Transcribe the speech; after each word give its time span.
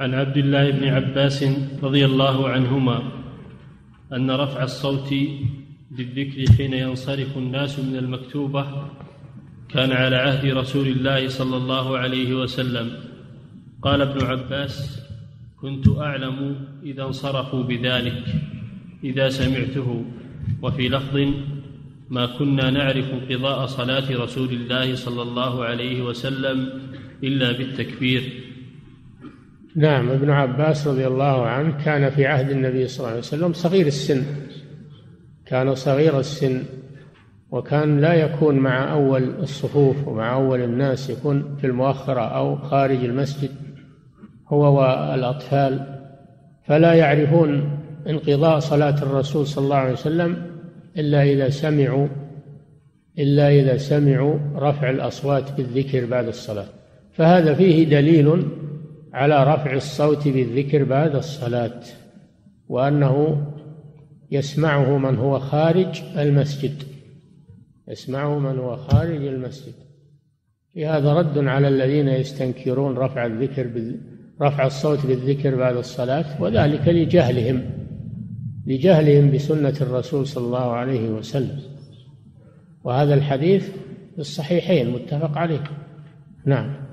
عن 0.00 0.14
عبد 0.14 0.36
الله 0.36 0.70
بن 0.70 0.84
عباس 0.88 1.44
رضي 1.82 2.04
الله 2.04 2.48
عنهما 2.48 3.02
أن 4.12 4.30
رفع 4.30 4.62
الصوت 4.62 5.14
بالذكر 5.90 6.52
حين 6.56 6.72
ينصرف 6.72 7.36
الناس 7.36 7.78
من 7.78 7.96
المكتوبة 7.96 8.90
كان 9.68 9.92
على 9.92 10.16
عهد 10.16 10.46
رسول 10.46 10.86
الله 10.86 11.28
صلى 11.28 11.56
الله 11.56 11.98
عليه 11.98 12.34
وسلم. 12.34 12.90
قال 13.82 14.02
ابن 14.02 14.26
عباس 14.26 15.00
كنت 15.60 15.88
أعلم 15.88 16.56
إذا 16.82 17.02
انصرفوا 17.04 17.62
بذلك 17.62 18.24
إذا 19.04 19.28
سمعته 19.28 20.04
وفي 20.62 20.88
لفظ 20.88 21.16
ما 22.10 22.26
كنا 22.26 22.70
نعرف 22.70 23.10
انقضاء 23.12 23.66
صلاة 23.66 24.16
رسول 24.16 24.48
الله 24.48 24.94
صلى 24.94 25.22
الله 25.22 25.64
عليه 25.64 26.02
وسلم 26.02 26.82
إلا 27.24 27.52
بالتكبير. 27.52 28.22
نعم 29.76 30.10
ابن 30.10 30.30
عباس 30.30 30.86
رضي 30.86 31.06
الله 31.06 31.46
عنه 31.46 31.84
كان 31.84 32.10
في 32.10 32.26
عهد 32.26 32.50
النبي 32.50 32.88
صلى 32.88 32.98
الله 32.98 33.08
عليه 33.08 33.18
وسلم 33.18 33.52
صغير 33.52 33.86
السن 33.86 34.22
كان 35.46 35.74
صغير 35.74 36.18
السن 36.18 36.62
وكان 37.50 38.00
لا 38.00 38.14
يكون 38.14 38.54
مع 38.54 38.92
أول 38.92 39.22
الصفوف 39.22 40.08
ومع 40.08 40.34
أول 40.34 40.60
الناس 40.62 41.10
يكون 41.10 41.56
في 41.60 41.66
المؤخرة 41.66 42.20
أو 42.20 42.56
خارج 42.56 43.04
المسجد 43.04 43.50
هو 44.48 44.80
والأطفال 44.80 46.00
فلا 46.66 46.94
يعرفون 46.94 47.78
انقضاء 48.08 48.58
صلاة 48.58 49.02
الرسول 49.02 49.46
صلى 49.46 49.64
الله 49.64 49.76
عليه 49.76 49.92
وسلم 49.92 50.42
إلا 50.96 51.22
إذا 51.22 51.48
سمعوا 51.48 52.08
إلا 53.18 53.48
إذا 53.48 53.76
سمعوا 53.76 54.38
رفع 54.56 54.90
الأصوات 54.90 55.52
بالذكر 55.52 56.06
بعد 56.06 56.28
الصلاة 56.28 56.66
فهذا 57.12 57.54
فيه 57.54 57.84
دليل 57.84 58.42
على 59.16 59.54
رفع 59.54 59.72
الصوت 59.72 60.28
بالذكر 60.28 60.84
بعد 60.84 61.14
الصلاة 61.14 61.80
وأنه 62.68 63.46
يسمعه 64.30 64.98
من 64.98 65.16
هو 65.16 65.38
خارج 65.38 66.02
المسجد 66.16 66.82
يسمعه 67.88 68.38
من 68.38 68.58
هو 68.58 68.76
خارج 68.76 69.26
المسجد. 69.26 69.72
في 70.74 70.86
هذا 70.86 71.12
رد 71.12 71.38
على 71.38 71.68
الذين 71.68 72.08
يستنكرون 72.08 72.94
رفع 72.94 73.26
الذكر 73.26 73.70
رفع 74.42 74.66
الصوت 74.66 75.06
بالذكر 75.06 75.56
بعد 75.56 75.76
الصلاة 75.76 76.42
وذلك 76.42 76.88
لجهلهم 76.88 77.64
لجهلهم 78.66 79.30
بسنة 79.30 79.74
الرسول 79.80 80.26
صلى 80.26 80.46
الله 80.46 80.72
عليه 80.72 81.10
وسلم. 81.10 81.60
وهذا 82.84 83.14
الحديث 83.14 83.68
في 84.14 84.18
الصحيحين 84.18 84.90
متفق 84.90 85.38
عليه. 85.38 85.64
نعم. 86.44 86.86